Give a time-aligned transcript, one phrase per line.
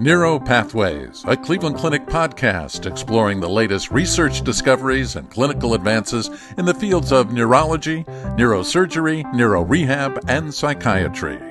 [0.00, 6.64] Neuro Pathways, a Cleveland Clinic podcast exploring the latest research discoveries and clinical advances in
[6.64, 8.04] the fields of neurology,
[8.38, 11.49] neurosurgery, neurorehab, and psychiatry.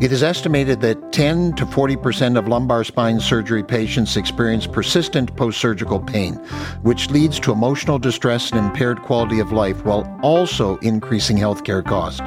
[0.00, 5.60] It is estimated that 10 to 40% of lumbar spine surgery patients experience persistent post
[5.60, 6.34] surgical pain,
[6.82, 12.20] which leads to emotional distress and impaired quality of life while also increasing healthcare costs.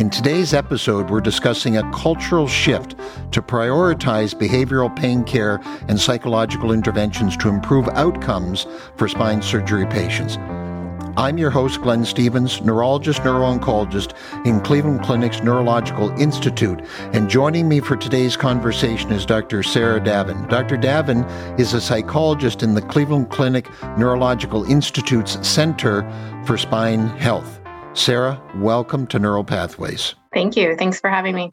[0.00, 2.96] In today's episode, we're discussing a cultural shift
[3.32, 10.38] to prioritize behavioral pain care and psychological interventions to improve outcomes for spine surgery patients.
[11.18, 14.14] I'm your host, Glenn Stevens, neurologist, neuro-oncologist
[14.46, 16.80] in Cleveland Clinic's Neurological Institute.
[17.12, 19.64] And joining me for today's conversation is Dr.
[19.64, 20.48] Sara Davin.
[20.48, 20.76] Dr.
[20.76, 21.28] Davin
[21.58, 23.68] is a psychologist in the Cleveland Clinic
[23.98, 26.08] Neurological Institute's Center
[26.46, 27.57] for Spine Health.
[27.98, 30.14] Sara, welcome to Neural Pathways.
[30.32, 30.76] Thank you.
[30.76, 31.52] Thanks for having me.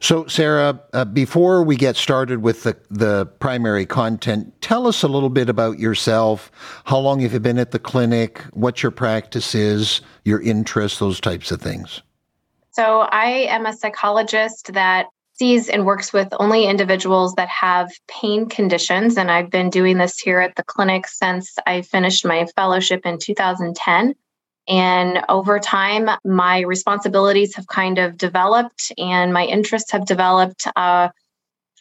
[0.00, 5.08] So, Sara, uh, before we get started with the, the primary content, tell us a
[5.08, 6.50] little bit about yourself.
[6.84, 8.40] How long have you been at the clinic?
[8.52, 12.02] What your practice is, your interests, those types of things.
[12.72, 18.48] So, I am a psychologist that sees and works with only individuals that have pain
[18.48, 19.16] conditions.
[19.16, 23.18] And I've been doing this here at the clinic since I finished my fellowship in
[23.18, 24.14] 2010.
[24.68, 31.10] And over time, my responsibilities have kind of developed and my interests have developed uh,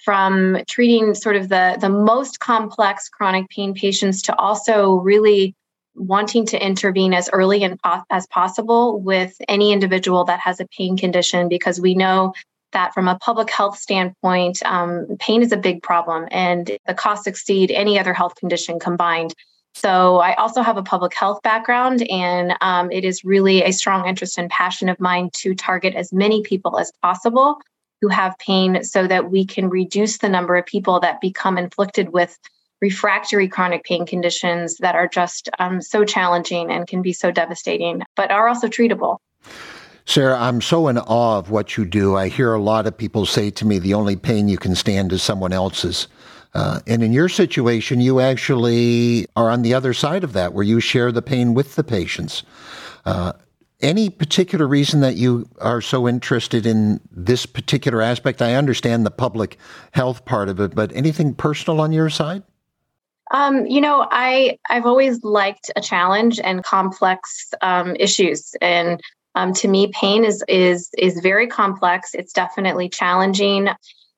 [0.04, 5.56] from treating sort of the, the most complex chronic pain patients to also really
[5.96, 7.80] wanting to intervene as early and
[8.12, 12.34] as possible with any individual that has a pain condition because we know
[12.74, 17.26] that from a public health standpoint, um, pain is a big problem and the costs
[17.26, 19.34] exceed any other health condition combined.
[19.76, 24.08] So I also have a public health background, and um, it is really a strong
[24.08, 27.60] interest and passion of mine to target as many people as possible
[28.02, 32.14] who have pain so that we can reduce the number of people that become inflicted
[32.14, 32.40] with
[32.82, 38.02] refractory chronic pain conditions that are just um, so challenging and can be so devastating,
[38.16, 39.18] but are also treatable.
[40.06, 42.16] Sara, I'm so in awe of what you do.
[42.16, 45.12] I hear a lot of people say to me, the only pain you can stand
[45.12, 46.08] is someone else's.
[46.56, 50.64] Uh, and in your situation, you actually are on the other side of that, where
[50.64, 52.44] you share the pain with the patients.
[53.06, 53.34] Uh,
[53.82, 58.42] any particular reason that you are so interested in this particular aspect?
[58.42, 59.58] I understand the public
[59.92, 62.42] health part of it, but anything personal on your side?
[63.32, 69.02] Um, you know, I I've always liked a challenge and complex um, issues, and
[69.34, 72.14] um, to me, pain is is is very complex.
[72.14, 73.70] It's definitely challenging.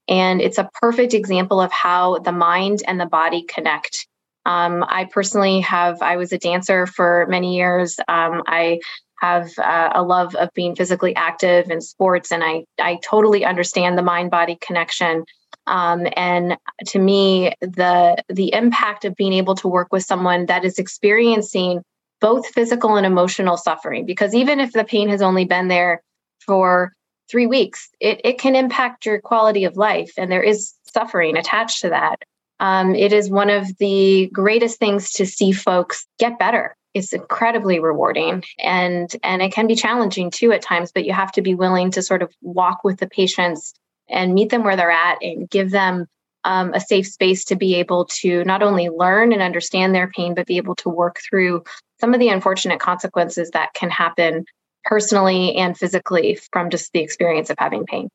[0.07, 4.07] And it's a perfect example of how the mind and the body connect.
[4.45, 7.99] Um, I personally have, I was a dancer for many years.
[8.07, 8.79] Um, I
[9.19, 13.97] have uh, a love of being physically active in sports, and I, I totally understand
[13.97, 15.25] the mind body connection.
[15.65, 16.55] Um, and
[16.87, 21.81] to me, the the impact of being able to work with someone that is experiencing
[22.21, 26.01] both physical and emotional suffering, because even if the pain has only been there
[26.45, 26.93] for
[27.29, 30.11] three weeks, it, it can impact your quality of life.
[30.17, 32.23] And there is suffering attached to that.
[32.59, 36.75] Um, it is one of the greatest things to see folks get better.
[36.93, 41.31] It's incredibly rewarding and and it can be challenging too at times, but you have
[41.33, 43.73] to be willing to sort of walk with the patients
[44.09, 46.07] and meet them where they're at and give them
[46.43, 50.33] um, a safe space to be able to not only learn and understand their pain,
[50.33, 51.63] but be able to work through
[51.99, 54.45] some of the unfortunate consequences that can happen
[54.87, 58.09] personally and physically from just the experience of having pain.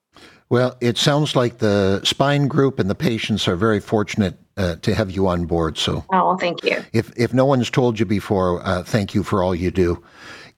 [0.49, 4.94] Well, it sounds like the spine group and the patients are very fortunate uh, to
[4.94, 5.78] have you on board.
[5.78, 6.83] So, oh, well, thank you.
[6.93, 10.03] If if no one's told you before, uh, thank you for all you do.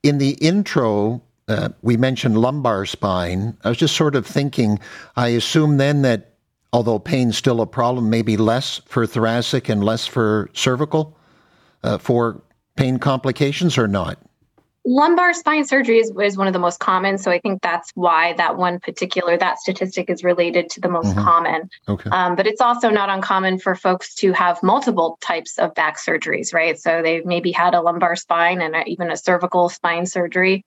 [0.03, 3.57] In the intro, uh, we mentioned lumbar spine.
[3.63, 4.79] I was just sort of thinking.
[5.15, 6.33] I assume then that
[6.73, 11.17] although pain's still a problem, maybe less for thoracic and less for cervical,
[11.83, 12.41] uh, for
[12.75, 14.19] pain complications, or not
[14.85, 18.33] lumbar spine surgery is, is one of the most common so i think that's why
[18.33, 21.23] that one particular that statistic is related to the most mm-hmm.
[21.23, 22.09] common okay.
[22.11, 26.53] Um, but it's also not uncommon for folks to have multiple types of back surgeries
[26.53, 30.63] right so they've maybe had a lumbar spine and a, even a cervical spine surgery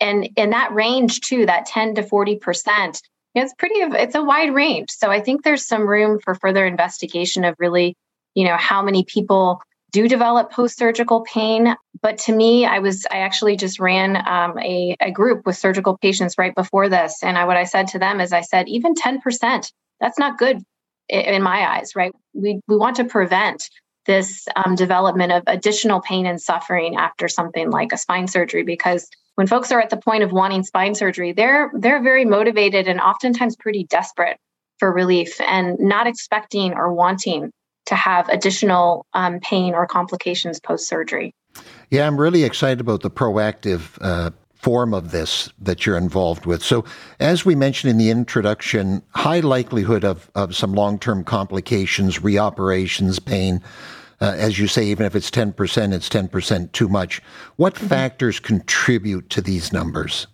[0.00, 3.02] and in that range too that 10 to 40 percent
[3.34, 7.44] it's pretty it's a wide range so i think there's some room for further investigation
[7.44, 7.96] of really
[8.34, 13.18] you know how many people do develop post-surgical pain but to me i was i
[13.18, 17.22] actually just ran um, a, a group with surgical patients right before this.
[17.22, 20.62] And I, what i said to them is i said even 10% that's not good
[21.08, 22.12] in my eyes right?
[22.32, 23.68] We, we want to prevent
[24.06, 29.08] this um, development of additional pain and suffering after something like a spine surgery because
[29.36, 33.00] when folks are at the point of wanting spine surgery, they're they're very motivated and
[33.00, 34.38] oftentimes pretty desperate
[34.78, 37.50] for relief and not expecting or wanting
[37.86, 41.34] to have additional um, pain or complications post surgery.
[41.90, 46.62] Yeah, I'm really excited about the proactive uh, form of this that you're involved with.
[46.62, 46.84] So,
[47.20, 53.22] as we mentioned in the introduction, high likelihood of, of some long term complications, reoperations,
[53.22, 53.60] pain.
[54.20, 57.20] Uh, as you say, even if it's 10%, it's 10% too much.
[57.56, 57.88] What mm-hmm.
[57.88, 60.28] factors contribute to these numbers?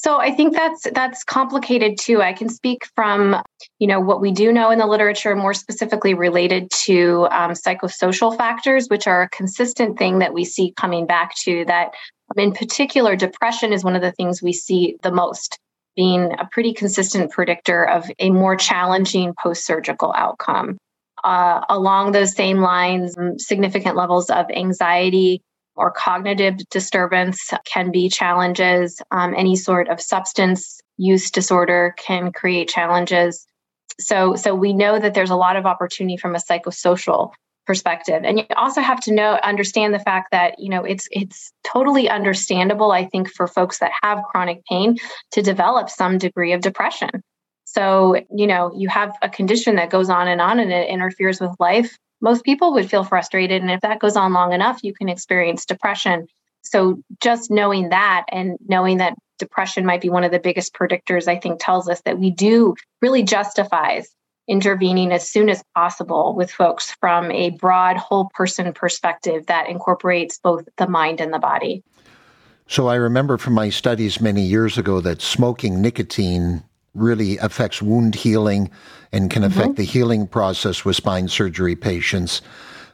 [0.00, 2.22] So I think that's that's complicated too.
[2.22, 3.42] I can speak from
[3.80, 8.36] you know what we do know in the literature, more specifically related to um, psychosocial
[8.36, 11.64] factors, which are a consistent thing that we see coming back to.
[11.64, 11.94] That
[12.36, 15.58] in particular, depression is one of the things we see the most,
[15.96, 20.78] being a pretty consistent predictor of a more challenging post-surgical outcome.
[21.24, 25.42] Uh, along those same lines, significant levels of anxiety
[25.78, 29.00] or cognitive disturbance can be challenges.
[29.10, 33.46] Um, any sort of substance use disorder can create challenges.
[34.00, 37.32] So, so we know that there's a lot of opportunity from a psychosocial
[37.66, 41.52] perspective, and you also have to know understand the fact that you know it's it's
[41.64, 42.92] totally understandable.
[42.92, 44.96] I think for folks that have chronic pain
[45.32, 47.10] to develop some degree of depression.
[47.64, 51.38] So, you know, you have a condition that goes on and on and it interferes
[51.38, 53.62] with life most people would feel frustrated.
[53.62, 56.26] And if that goes on long enough, you can experience depression.
[56.62, 61.28] So just knowing that and knowing that depression might be one of the biggest predictors,
[61.28, 64.08] I think tells us that we do really justifies
[64.48, 70.38] intervening as soon as possible with folks from a broad whole person perspective that incorporates
[70.38, 71.84] both the mind and the body.
[72.66, 76.64] So I remember from my studies many years ago that smoking nicotine
[76.94, 78.70] really affects wound healing
[79.12, 79.74] and can affect mm-hmm.
[79.74, 82.42] the healing process with spine surgery patients.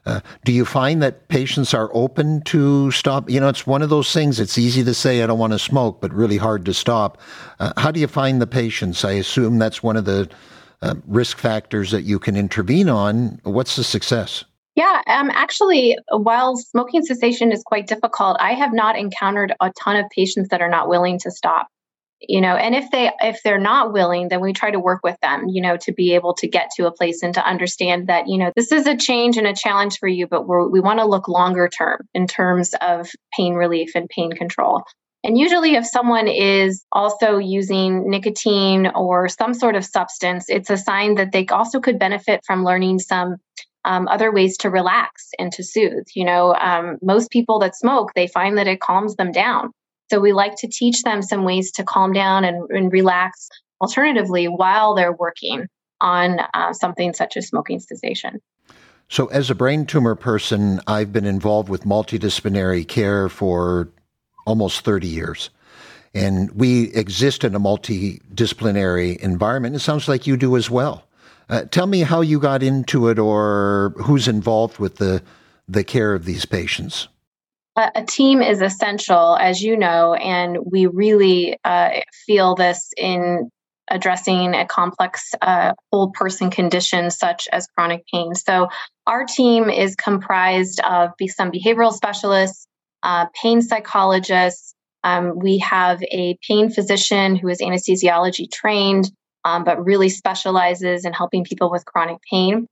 [0.06, 3.30] Uh, do you find that patients are open to stop?
[3.30, 4.38] You know, it's one of those things.
[4.38, 7.18] It's easy to say I don't want to smoke, but really hard to stop.
[7.58, 9.04] Uh, how do you find the patients?
[9.04, 10.28] I assume that's one of the
[10.82, 13.40] uh, risk factors that you can intervene on.
[13.44, 14.44] What's the success?
[14.74, 19.96] Yeah, um, actually, while smoking cessation is quite difficult, I have not encountered a ton
[19.96, 21.68] of patients that are not willing to stop
[22.28, 25.16] you know and if they if they're not willing then we try to work with
[25.20, 28.28] them you know to be able to get to a place and to understand that
[28.28, 31.06] you know this is a change and a challenge for you but we want to
[31.06, 34.82] look longer term in terms of pain relief and pain control.
[35.22, 40.76] And usually if someone is also using nicotine or some sort of substance it's a
[40.76, 43.36] sign that they also could benefit from learning some
[43.86, 46.06] um, other ways to relax and to soothe.
[46.14, 49.70] You know um, most people that smoke they find that it calms them down
[50.10, 53.48] so we like to teach them some ways to calm down and, and relax
[53.80, 55.66] alternatively while they're working
[56.00, 58.40] on uh, something such as smoking cessation.
[59.08, 63.90] So, as a brain tumor person, I've been involved with multidisciplinary care for
[64.46, 65.50] almost 30 years.
[66.14, 69.74] And we exist in a multidisciplinary environment.
[69.74, 71.06] It sounds like you do as well.
[71.48, 75.22] Uh, tell me how you got into it or who's involved with the,
[75.68, 77.08] the care of these patients
[77.76, 81.90] a, team is essential, as you know, and we really uh,
[82.26, 83.50] feel this in
[83.88, 88.34] addressing a complex uh, whole person condition such as chronic pain.
[88.34, 88.68] So,
[89.06, 92.66] our team is comprised of some behavioral specialists,
[93.02, 94.74] uh, pain psychologists.
[95.02, 99.10] Um, we have a pain physician who is anesthesiology trained,
[99.44, 102.66] um, but really specializes in helping people with chronic pain.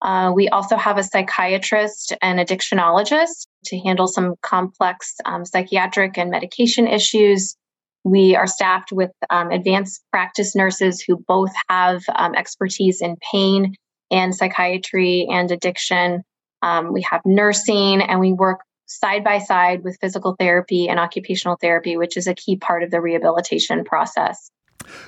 [0.00, 6.30] Uh, we also have a psychiatrist and addictionologist to handle some complex um, psychiatric and
[6.30, 7.56] medication issues.
[8.04, 13.74] We are staffed with um, advanced practice nurses who both have um, expertise in pain
[14.10, 16.22] and psychiatry and addiction.
[16.62, 21.56] Um, we have nursing, and we work side by side with physical therapy and occupational
[21.60, 24.50] therapy, which is a key part of the rehabilitation process.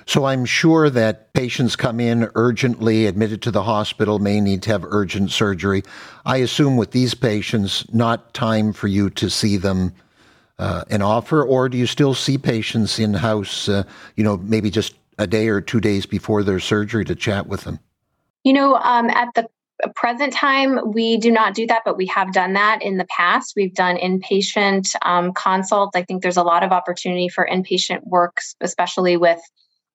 [0.07, 4.71] So I'm sure that patients come in urgently, admitted to the hospital, may need to
[4.71, 5.83] have urgent surgery.
[6.25, 9.93] I assume with these patients, not time for you to see them
[10.59, 13.83] uh, an offer, or do you still see patients in house, uh,
[14.17, 17.63] you know, maybe just a day or two days before their surgery to chat with
[17.63, 17.79] them?
[18.45, 19.49] You know, um, at the
[19.95, 23.55] present time, we do not do that, but we have done that in the past.
[23.57, 25.97] We've done inpatient um, consults.
[25.97, 29.41] I think there's a lot of opportunity for inpatient work, especially with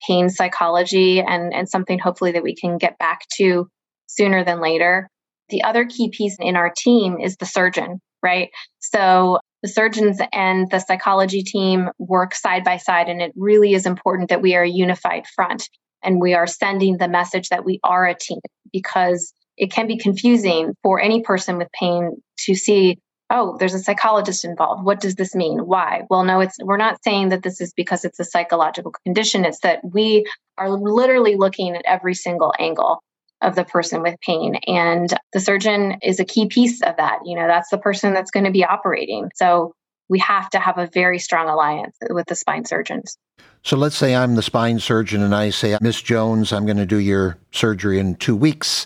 [0.08, 3.68] pain psychology and, and something hopefully that we can get back to
[4.08, 5.10] sooner than later.
[5.50, 8.50] The other key piece in our team is the surgeon, right?
[8.80, 13.86] So the surgeons and the psychology team work side by side, and it really is
[13.86, 15.70] important that we are a unified front
[16.04, 18.40] and we are sending the message that we are a team
[18.72, 22.98] because it can be confusing for any person with pain to see
[23.30, 24.84] oh, there's a psychologist involved.
[24.84, 25.60] What does this mean?
[25.60, 26.04] Why?
[26.10, 29.46] Well, no, it's we're not saying that this is because it's a psychological condition.
[29.46, 30.26] It's that we
[30.58, 33.02] are literally looking at every single angle
[33.42, 37.20] of the person with pain and the surgeon is a key piece of that.
[37.26, 39.30] You know, that's the person that's going to be operating.
[39.36, 39.74] So
[40.08, 43.18] we have to have a very strong alliance with the spine surgeons.
[43.64, 46.86] So let's say I'm the spine surgeon and I say, Miss Jones, I'm going to
[46.86, 48.86] do your surgery in two weeks.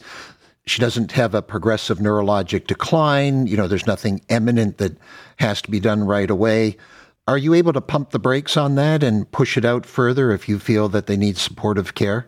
[0.70, 3.48] She doesn't have a progressive neurologic decline.
[3.48, 4.96] You know, there's nothing imminent that
[5.38, 6.78] has to be done right away.
[7.28, 10.48] Are you able to pump the brakes on that and push it out further if
[10.48, 12.28] you feel that they need supportive care?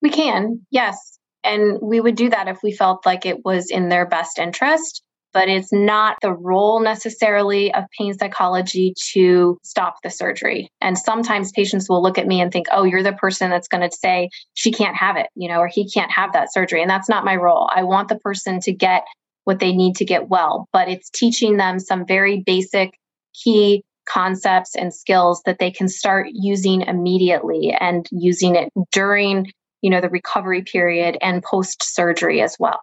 [0.00, 1.18] We can, yes.
[1.44, 5.02] And we would do that if we felt like it was in their best interest
[5.32, 10.70] but it's not the role necessarily of pain psychology to stop the surgery.
[10.80, 13.88] And sometimes patients will look at me and think, oh, you're the person that's going
[13.88, 16.82] to say she can't have it, you know, or he can't have that surgery.
[16.82, 17.70] And that's not my role.
[17.74, 19.04] I want the person to get
[19.44, 22.98] what they need to get well, but it's teaching them some very basic
[23.34, 29.50] key concepts and skills that they can start using immediately and using it during
[29.82, 32.80] you know the recovery period and post surgery as well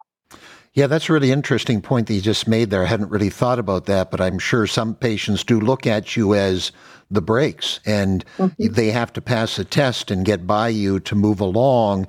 [0.77, 2.84] yeah, that's a really interesting point that you just made there.
[2.84, 6.36] I hadn't really thought about that, but I'm sure some patients do look at you
[6.36, 6.72] as
[7.10, 8.74] the brakes and mm-hmm.
[8.74, 12.05] they have to pass a test and get by you to move along.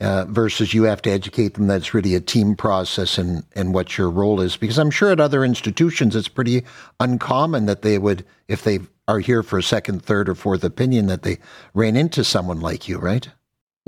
[0.00, 3.98] Uh, versus you have to educate them that's really a team process and, and what
[3.98, 4.56] your role is.
[4.56, 6.64] Because I'm sure at other institutions it's pretty
[7.00, 11.06] uncommon that they would, if they are here for a second, third, or fourth opinion,
[11.06, 11.38] that they
[11.74, 13.28] ran into someone like you, right?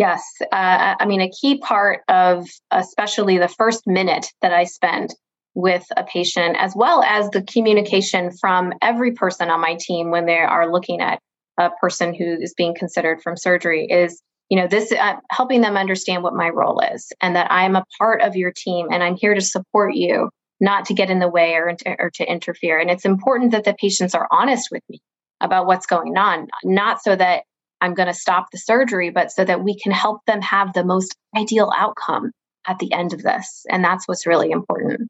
[0.01, 0.23] Yes.
[0.51, 5.15] Uh, I mean, a key part of especially the first minute that I spend
[5.53, 10.25] with a patient, as well as the communication from every person on my team when
[10.25, 11.19] they are looking at
[11.59, 15.77] a person who is being considered from surgery, is you know this uh, helping them
[15.77, 19.01] understand what my role is and that i am a part of your team and
[19.01, 20.29] i'm here to support you
[20.59, 23.75] not to get in the way or, or to interfere and it's important that the
[23.75, 25.01] patients are honest with me
[25.41, 27.45] about what's going on not so that
[27.81, 30.85] I'm going to stop the surgery, but so that we can help them have the
[30.85, 32.33] most ideal outcome
[32.67, 33.65] at the end of this.
[33.71, 35.09] And that's what's really important.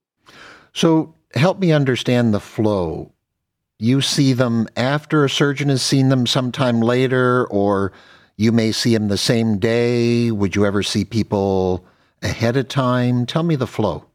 [0.72, 3.12] So, help me understand the flow.
[3.78, 7.92] You see them after a surgeon has seen them sometime later, or
[8.36, 10.30] you may see them the same day.
[10.30, 11.86] Would you ever see people
[12.22, 13.26] ahead of time?
[13.26, 14.09] Tell me the flow.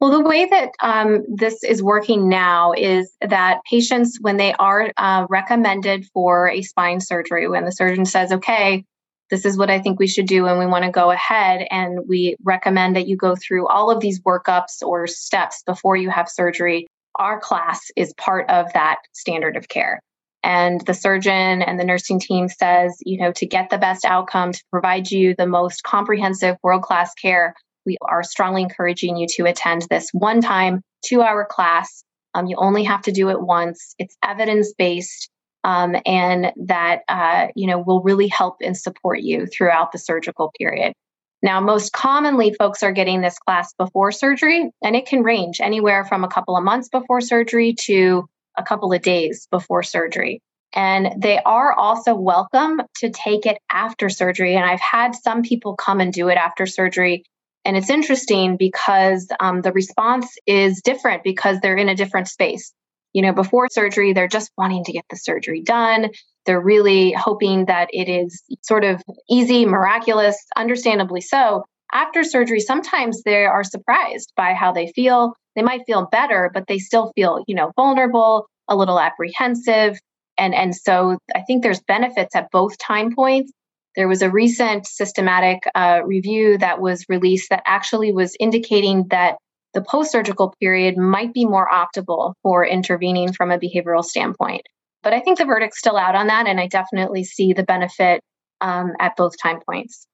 [0.00, 4.90] Well, the way that um, this is working now is that patients, when they are
[4.96, 8.84] uh, recommended for a spine surgery, when the surgeon says, okay,
[9.28, 12.08] this is what I think we should do, and we want to go ahead, and
[12.08, 16.30] we recommend that you go through all of these workups or steps before you have
[16.30, 20.00] surgery, our class is part of that standard of care.
[20.42, 24.52] And the surgeon and the nursing team says, you know, to get the best outcome,
[24.52, 27.54] to provide you the most comprehensive world class care,
[27.86, 32.02] we are strongly encouraging you to attend this one time, two hour class.
[32.34, 33.94] Um, you only have to do it once.
[33.98, 35.28] It's evidence based.
[35.62, 40.52] Um, and that uh, you know will really help and support you throughout the surgical
[40.58, 40.94] period.
[41.42, 46.04] Now, most commonly, folks are getting this class before surgery, and it can range anywhere
[46.04, 50.40] from a couple of months before surgery to a couple of days before surgery.
[50.72, 54.54] And they are also welcome to take it after surgery.
[54.54, 57.24] And I've had some people come and do it after surgery
[57.70, 62.72] and it's interesting because um, the response is different because they're in a different space.
[63.12, 66.10] You know, before surgery, they're just wanting to get the surgery done.
[66.46, 69.00] They're really hoping that it is sort of
[69.30, 71.64] easy, miraculous, understandably so.
[71.92, 75.34] After surgery, sometimes they are surprised by how they feel.
[75.54, 79.96] They might feel better, but they still feel, you know, vulnerable, a little apprehensive.
[80.36, 83.52] And, and so I think there's benefits at both time points.
[83.96, 89.36] There was a recent systematic uh, review that was released that actually was indicating that
[89.74, 94.62] the post surgical period might be more optimal for intervening from a behavioral standpoint.
[95.02, 98.20] But I think the verdict's still out on that, and I definitely see the benefit
[98.60, 100.06] um, at both time points.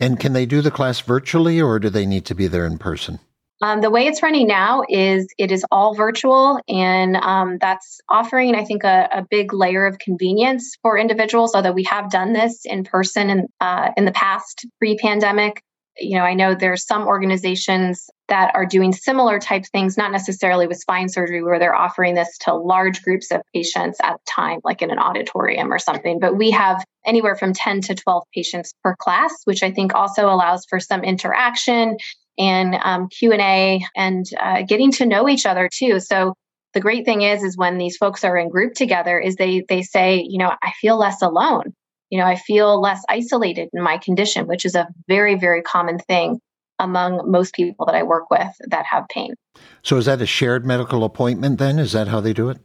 [0.00, 2.78] And can they do the class virtually, or do they need to be there in
[2.78, 3.18] person?
[3.62, 8.54] Um, the way it's running now is it is all virtual, and um, that's offering,
[8.54, 11.54] I think, a, a, big layer of convenience for individuals.
[11.54, 15.62] Although we have done this in person in uh, in the past, pre-pandemic.
[15.96, 20.66] You know, I know there's some organizations that are doing similar type things, not necessarily
[20.66, 24.58] with spine surgery, where they're offering this to large groups of patients at a time,
[24.64, 26.18] like in an auditorium or something.
[26.18, 30.26] But we have anywhere from 10 to 12 patients per class, which I think also
[30.26, 31.96] allows for some interaction
[32.38, 36.34] and um, q&a and uh, getting to know each other too so
[36.72, 39.82] the great thing is is when these folks are in group together is they they
[39.82, 41.72] say you know i feel less alone
[42.10, 45.98] you know i feel less isolated in my condition which is a very very common
[45.98, 46.40] thing
[46.78, 49.34] among most people that I work with that have pain.
[49.82, 51.78] So is that a shared medical appointment then?
[51.78, 52.58] Is that how they do it?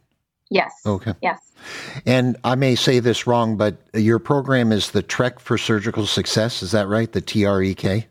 [0.49, 0.73] Yes.
[0.85, 1.13] Okay.
[1.21, 1.39] Yes.
[2.05, 6.63] And I may say this wrong, but your program is the Trek for Surgical Success.
[6.63, 7.11] Is that right?
[7.11, 8.07] The TREK?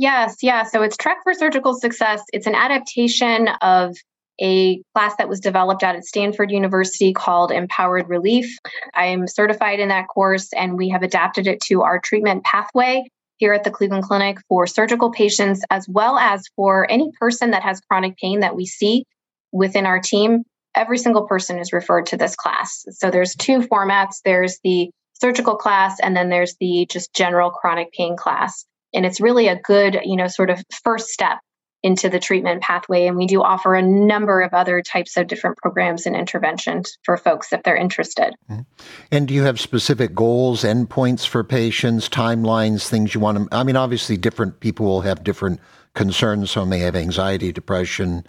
[0.00, 0.36] Yes.
[0.40, 0.62] Yeah.
[0.62, 2.22] So it's Trek for Surgical Success.
[2.32, 3.94] It's an adaptation of
[4.40, 8.56] a class that was developed out at Stanford University called Empowered Relief.
[8.94, 13.04] I am certified in that course, and we have adapted it to our treatment pathway
[13.36, 17.62] here at the Cleveland Clinic for surgical patients, as well as for any person that
[17.62, 19.04] has chronic pain that we see
[19.52, 20.44] within our team.
[20.74, 22.86] Every single person is referred to this class.
[22.92, 24.88] So there's two formats there's the
[25.20, 28.64] surgical class, and then there's the just general chronic pain class.
[28.92, 31.38] And it's really a good, you know, sort of first step
[31.82, 33.06] into the treatment pathway.
[33.06, 37.16] And we do offer a number of other types of different programs and interventions for
[37.16, 38.34] folks if they're interested.
[38.50, 38.62] Mm-hmm.
[39.10, 43.56] And do you have specific goals, endpoints for patients, timelines, things you want to?
[43.56, 45.60] I mean, obviously, different people will have different
[45.94, 46.50] concerns.
[46.50, 48.26] Some may have anxiety, depression,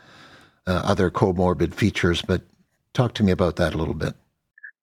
[0.65, 2.43] uh, other comorbid features, but
[2.93, 4.13] talk to me about that a little bit.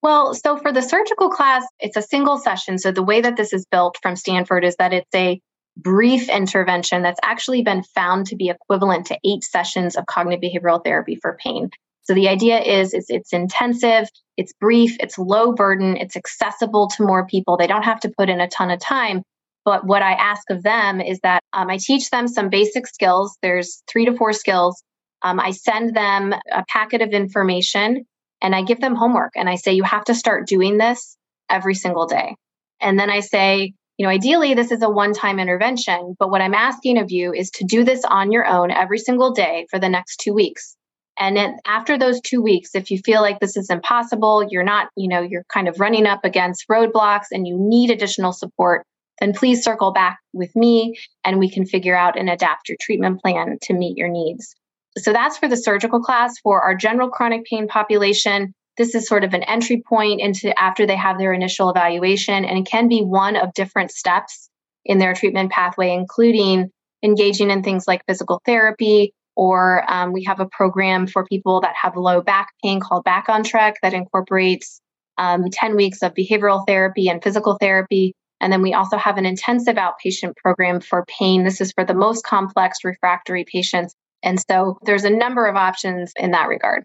[0.02, 2.78] Well, so for the surgical class, it's a single session.
[2.78, 5.40] So the way that this is built from Stanford is that it's a
[5.78, 10.82] brief intervention that's actually been found to be equivalent to eight sessions of cognitive behavioral
[10.84, 11.70] therapy for pain.
[12.02, 17.04] So the idea is, is it's intensive, it's brief, it's low burden, it's accessible to
[17.04, 17.56] more people.
[17.56, 19.22] They don't have to put in a ton of time.
[19.64, 23.36] But what I ask of them is that um, I teach them some basic skills.
[23.42, 24.82] There's three to four skills.
[25.22, 28.06] Um, I send them a packet of information
[28.40, 31.16] and I give them homework and I say, you have to start doing this
[31.50, 32.36] every single day.
[32.80, 36.54] And then I say, you know, ideally this is a one-time intervention, but what I'm
[36.54, 39.88] asking of you is to do this on your own every single day for the
[39.88, 40.76] next 2 weeks.
[41.18, 44.88] And then after those 2 weeks, if you feel like this is impossible, you're not,
[44.96, 48.86] you know, you're kind of running up against roadblocks and you need additional support,
[49.18, 53.20] then please circle back with me and we can figure out and adapt your treatment
[53.20, 54.54] plan to meet your needs.
[54.96, 56.38] So that's for the surgical class.
[56.38, 60.86] For our general chronic pain population, this is sort of an entry point into after
[60.86, 64.48] they have their initial evaluation, and it can be one of different steps
[64.84, 66.70] in their treatment pathway, including
[67.02, 71.74] engaging in things like physical therapy, or um, we have a program for people that
[71.80, 74.80] have low back pain called Back on Track that incorporates
[75.18, 78.14] um, 10 weeks of behavioral therapy and physical therapy.
[78.40, 81.44] And then we also have an intensive outpatient program for pain.
[81.44, 83.94] This is for the most complex refractory patients.
[84.22, 86.84] And so there's a number of options in that regard.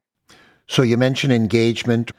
[0.67, 2.11] So you mentioned engagement.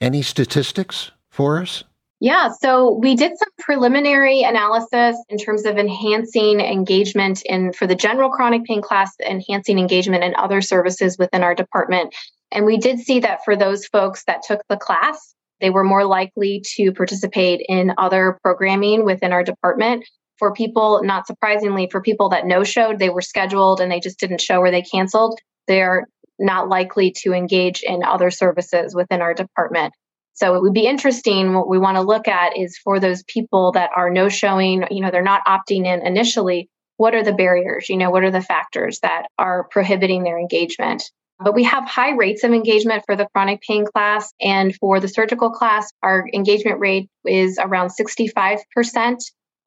[0.00, 1.84] Any statistics for us?
[2.20, 7.94] Yeah, so we did some preliminary analysis in terms of enhancing engagement in for the
[7.94, 12.14] general chronic pain class, enhancing engagement in other services within our department.
[12.50, 16.04] And we did see that for those folks that took the class, they were more
[16.04, 20.04] likely to participate in other programming within our department.
[20.38, 24.18] For people, not surprisingly, for people that no showed, they were scheduled and they just
[24.18, 25.38] didn't show or they canceled.
[25.66, 26.08] They're
[26.38, 29.94] not likely to engage in other services within our department.
[30.34, 31.54] So it would be interesting.
[31.54, 35.02] What we want to look at is for those people that are no showing, you
[35.02, 36.68] know, they're not opting in initially.
[36.96, 37.88] What are the barriers?
[37.88, 41.02] You know, what are the factors that are prohibiting their engagement?
[41.40, 44.32] But we have high rates of engagement for the chronic pain class.
[44.40, 49.18] And for the surgical class, our engagement rate is around 65%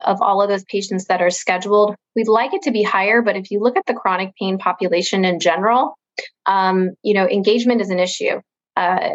[0.05, 1.95] of all of those patients that are scheduled.
[2.15, 5.25] We'd like it to be higher, but if you look at the chronic pain population
[5.25, 5.95] in general,
[6.45, 8.41] um, you know, engagement is an issue.
[8.76, 9.10] Uh,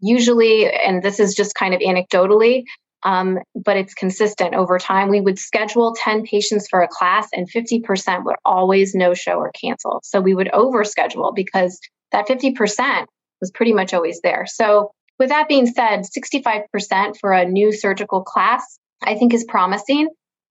[0.00, 2.64] usually, and this is just kind of anecdotally,
[3.02, 5.08] um, but it's consistent over time.
[5.08, 9.52] We would schedule 10 patients for a class, and 50% would always no show or
[9.52, 10.00] cancel.
[10.04, 11.78] So we would overschedule because
[12.12, 13.06] that 50%
[13.40, 14.46] was pretty much always there.
[14.46, 20.08] So, with that being said, 65% for a new surgical class, I think is promising.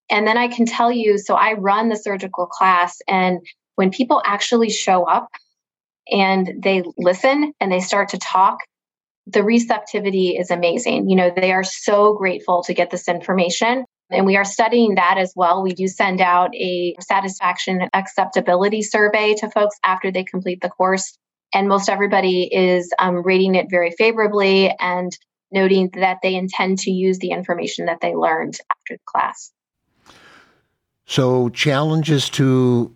[0.10, 3.40] And then I can tell you so I run the surgical class, and
[3.76, 5.30] when people actually show up,
[6.12, 8.60] and they listen and they start to talk,
[9.26, 11.10] the receptivity is amazing.
[11.10, 13.86] You know, they are so grateful to get this information.
[14.10, 15.62] And we are studying that as well.
[15.62, 21.18] We do send out a satisfaction acceptability survey to folks after they complete the course.
[21.54, 25.12] And most everybody is um, rating it very favorably and
[25.52, 29.52] noting that they intend to use the information that they learned after the class.
[31.06, 32.94] So, challenges to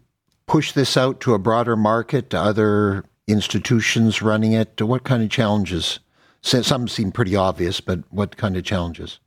[0.52, 4.82] push this out to a broader market, to other institutions running it?
[4.82, 6.00] What kind of challenges?
[6.42, 9.22] Some seem pretty obvious, but what kind of challenges?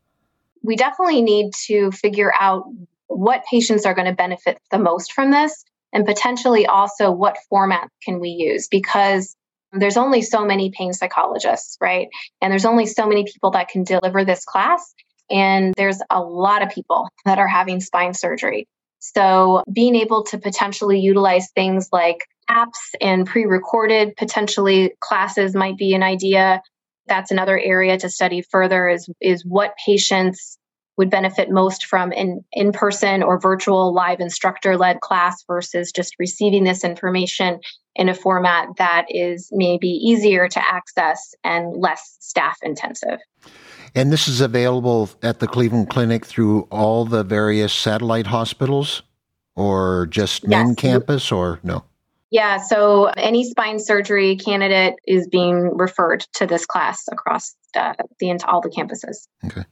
[0.62, 2.66] We definitely need to figure out
[3.06, 7.88] what patients are going to benefit the most from this and potentially also what format
[8.02, 9.34] can we use because
[9.72, 12.08] there's only so many pain psychologists, right?
[12.42, 14.94] And there's only so many people that can deliver this class.
[15.30, 18.68] And there's a lot of people that are having spine surgery.
[19.14, 22.18] So being able to potentially utilize things like
[22.50, 26.62] apps and pre-recorded potentially classes might be an idea.
[27.06, 30.58] That's another area to study further is is what patients
[30.96, 36.14] would benefit most from an in person or virtual live instructor led class versus just
[36.18, 37.58] receiving this information
[37.96, 43.18] in a format that is maybe easier to access and less staff intensive.
[43.94, 49.02] And this is available at the Cleveland Clinic through all the various satellite hospitals
[49.54, 51.84] or just main campus or no?
[52.30, 58.36] Yeah, so any spine surgery candidate is being referred to this class across uh, the
[58.48, 59.28] all the campuses.
[59.44, 59.64] Okay.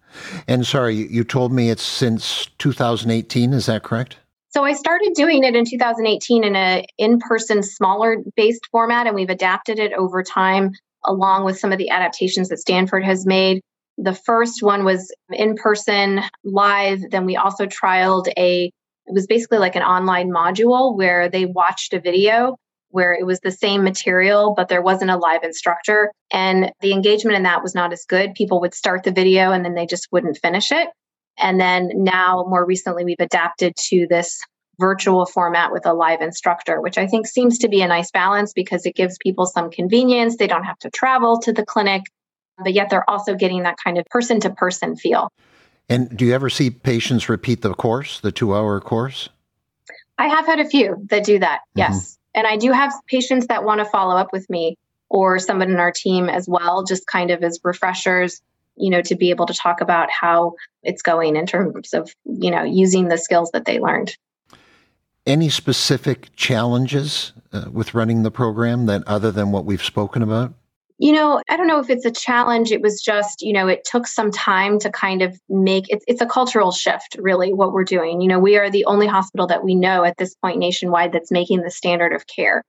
[0.47, 4.19] And sorry, you told me it's since 2018, is that correct?
[4.51, 9.31] So I started doing it in 2018 in a in-person smaller based format and we've
[9.31, 10.71] adapted it over time
[11.05, 13.63] along with some of the adaptations that Stanford has made.
[14.03, 18.71] The first one was in person live, then we also trialed a
[19.07, 22.57] it was basically like an online module where they watched a video
[22.91, 26.13] where it was the same material, but there wasn't a live instructor.
[26.31, 28.35] And the engagement in that was not as good.
[28.35, 30.89] People would start the video and then they just wouldn't finish it.
[31.39, 34.39] And then now, more recently, we've adapted to this
[34.79, 38.53] virtual format with a live instructor, which I think seems to be a nice balance
[38.53, 40.37] because it gives people some convenience.
[40.37, 42.03] They don't have to travel to the clinic,
[42.63, 45.31] but yet they're also getting that kind of person to person feel.
[45.89, 49.29] And do you ever see patients repeat the course, the two hour course?
[50.19, 51.81] I have had a few that do that, mm-hmm.
[51.81, 52.19] yes.
[52.35, 54.79] And I do have patients that want to follow up with me
[55.11, 58.41] or someone in our team as well, just kind of as refreshers,
[58.77, 62.51] you know, to be able to talk about how it's going in terms of, you
[62.51, 64.17] know, using the skills that they learned.
[65.27, 70.55] Any specific challenges uh, with running the program that other than what we've spoken about?
[70.99, 72.71] You know, I don't know if it's a challenge.
[72.71, 76.21] It was just, you know, it took some time to kind of make it's it's
[76.21, 78.21] a cultural shift, really, what we're doing.
[78.21, 81.31] You know, we are the only hospital that we know at this point nationwide that's
[81.31, 82.63] making the standard of care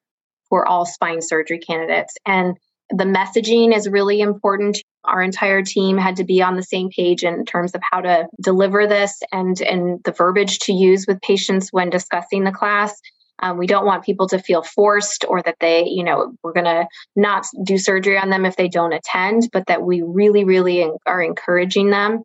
[0.49, 2.15] for all spine surgery candidates.
[2.25, 2.57] And
[2.89, 4.77] the messaging is really important.
[5.05, 8.27] Our entire team had to be on the same page in terms of how to
[8.41, 12.99] deliver this and and the verbiage to use with patients when discussing the class.
[13.39, 16.65] Um, we don't want people to feel forced or that they, you know, we're going
[16.65, 20.89] to not do surgery on them if they don't attend, but that we really, really
[21.05, 22.23] are encouraging them.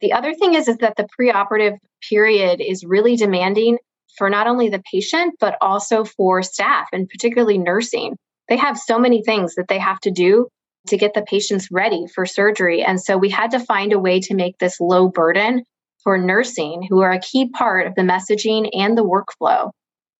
[0.00, 1.76] The other thing is, is that the preoperative
[2.08, 3.78] period is really demanding
[4.16, 8.16] for not only the patient, but also for staff and particularly nursing.
[8.48, 10.48] They have so many things that they have to do
[10.88, 12.82] to get the patients ready for surgery.
[12.82, 15.64] And so we had to find a way to make this low burden
[16.02, 19.70] for nursing, who are a key part of the messaging and the workflow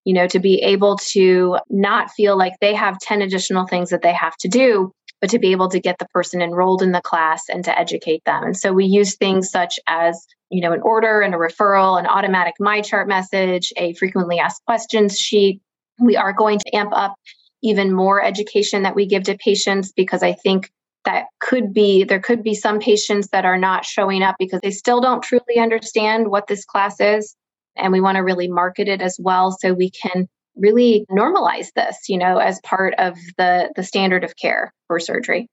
[0.09, 4.01] you know, to be able to not feel like they have 10 additional things that
[4.01, 4.91] they have to do,
[5.21, 8.25] but to be able to get the person enrolled in the class and to educate
[8.25, 8.43] them.
[8.43, 12.07] And so we use things such as, you know, an order and a referral, an
[12.07, 15.61] automatic MyChart message, a frequently asked questions sheet.
[16.01, 17.15] We are going to amp up
[17.63, 20.71] even more education that we give to patients because I think
[21.05, 24.71] that could be there could be some patients that are not showing up because they
[24.71, 27.37] still don't truly understand what this class is
[27.79, 32.09] and we want to really market it as well so we can really normalize this,
[32.09, 35.49] you know, as part of the the standard of care for surgery.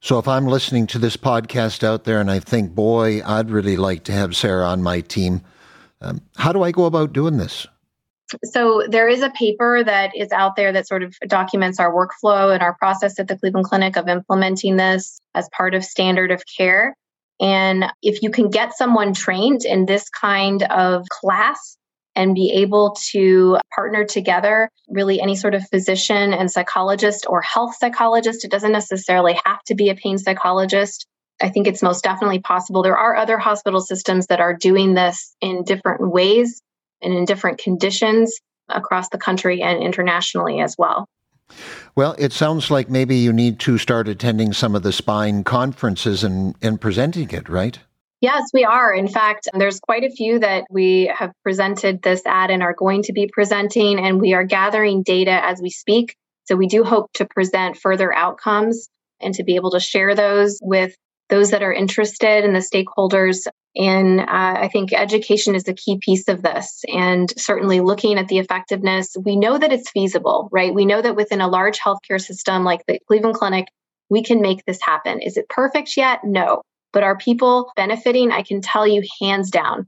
[0.00, 3.76] So if I'm listening to this podcast out there and I think, boy, I'd really
[3.76, 5.42] like to have Sara on my team,
[6.00, 7.66] um, how do I go about doing this?
[8.44, 12.52] So there is a paper that is out there that sort of documents our workflow
[12.52, 16.42] and our process at the Cleveland Clinic of implementing this as part of standard of
[16.56, 16.96] care.
[17.40, 21.76] And if you can get someone trained in this kind of class
[22.14, 27.76] and be able to partner together, really any sort of physician and psychologist or health
[27.78, 31.06] psychologist, it doesn't necessarily have to be a pain psychologist.
[31.42, 32.82] I think it's most definitely possible.
[32.82, 36.62] There are other hospital systems that are doing this in different ways
[37.02, 38.34] and in different conditions
[38.68, 41.06] across the country and internationally as well.
[41.94, 46.24] Well, it sounds like maybe you need to start attending some of the spine conferences
[46.24, 47.78] and, and presenting it, right?
[48.20, 48.94] Yes, we are.
[48.94, 53.02] In fact, there's quite a few that we have presented this at and are going
[53.04, 56.16] to be presenting, and we are gathering data as we speak.
[56.44, 58.88] So we do hope to present further outcomes
[59.20, 60.94] and to be able to share those with
[61.28, 63.46] those that are interested and the stakeholders.
[63.76, 66.82] And uh, I think education is a key piece of this.
[66.88, 70.74] And certainly looking at the effectiveness, we know that it's feasible, right?
[70.74, 73.66] We know that within a large healthcare system like the Cleveland Clinic,
[74.08, 75.20] we can make this happen.
[75.20, 76.20] Is it perfect yet?
[76.24, 76.62] No.
[76.92, 78.32] But are people benefiting?
[78.32, 79.86] I can tell you hands down.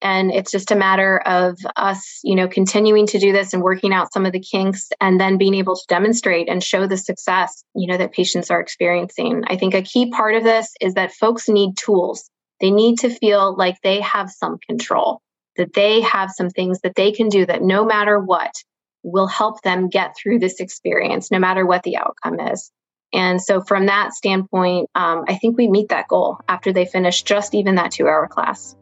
[0.00, 3.92] And it's just a matter of us, you know, continuing to do this and working
[3.92, 7.64] out some of the kinks and then being able to demonstrate and show the success,
[7.74, 9.42] you know, that patients are experiencing.
[9.46, 12.28] I think a key part of this is that folks need tools.
[12.62, 15.20] They need to feel like they have some control.
[15.56, 18.54] that they have some things that they can do that no matter what
[19.02, 22.70] will help them get through this experience, no matter what the outcome is.
[23.12, 27.22] And so, from that standpoint, um, I think we meet that goal after they finish
[27.22, 28.74] just even that two hour class.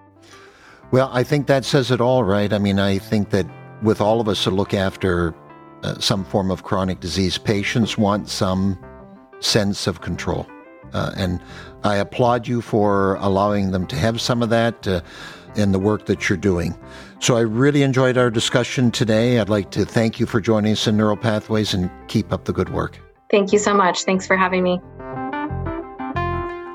[0.92, 2.52] Well, I think that says it all, right?
[2.52, 3.46] I mean, I think that
[3.82, 5.34] with all of us to look after
[5.82, 8.78] uh, some form of chronic disease, patients want some
[9.40, 10.46] sense of control.
[10.92, 11.40] Uh, and
[11.85, 15.00] I applaud you for allowing them to have some of that uh,
[15.57, 16.76] in the work that you're doing.
[17.20, 19.38] So I really enjoyed our discussion today.
[19.38, 22.53] I'd like to thank you for joining us in Neural Pathways and keep up the
[22.53, 22.98] good work.
[23.31, 24.05] Thank you so much.
[24.05, 24.81] Thanks for having me.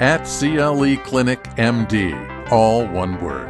[0.00, 3.49] at CLE Clinic MD, all one word